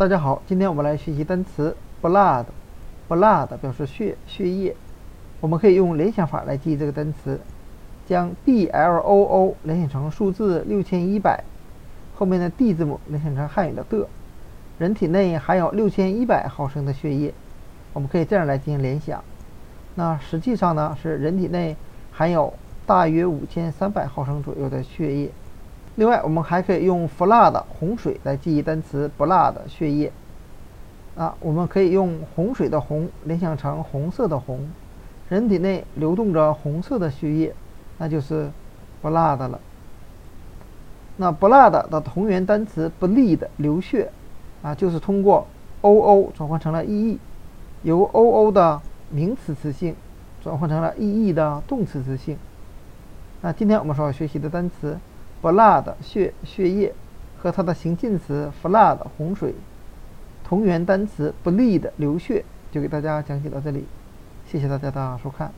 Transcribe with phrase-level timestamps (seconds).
[0.00, 2.46] 大家好，今天我们来学习单词 blood。
[3.06, 4.74] blood 表示血、血液。
[5.42, 7.38] 我们可以用联想法来记这个单词，
[8.06, 11.44] 将 b l o o 联想成数字六千一百，
[12.16, 14.08] 后面的 d 字母联想成汉语的的。
[14.78, 17.34] 人体内含有六千一百毫升的血液，
[17.92, 19.22] 我们可以这样来进行联想。
[19.96, 21.76] 那实际上呢，是人体内
[22.10, 22.50] 含有
[22.86, 25.30] 大约五千三百毫升左右的血液。
[26.00, 30.10] 另外，我们还可以用 flood 洪水来记忆单词 blood 血液。
[31.14, 34.66] 啊，我们可以用洪水的洪联想成红色的红，
[35.28, 37.54] 人体内流动着红色的血液，
[37.98, 38.50] 那就是
[39.02, 39.60] blood 了。
[41.18, 44.10] 那 blood 的同源单词 bleed 流血，
[44.62, 45.46] 啊，就是通过
[45.82, 47.18] oo 转换成了 ee，
[47.82, 48.80] 由 oo 的
[49.10, 49.94] 名词词性
[50.42, 52.38] 转换成了 ee 的动词词性。
[53.42, 54.98] 那今天我们所要学习的单词。
[55.42, 56.92] Blood 血血液
[57.38, 59.54] 和它的形近词 flood 洪水，
[60.44, 63.86] 同源单词 bleed 流血，就给大家讲解到这里，
[64.46, 65.50] 谢谢大家的收看。